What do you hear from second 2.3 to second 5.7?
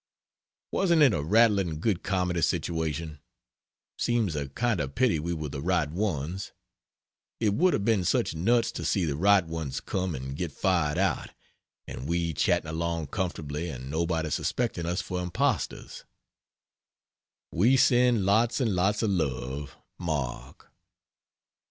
situation? Seems a kind of pity we were the